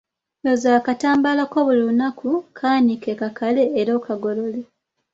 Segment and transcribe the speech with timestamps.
[0.43, 4.61] Yoza akatambaala ko buli lunaku, kaanike kakale era okagolole.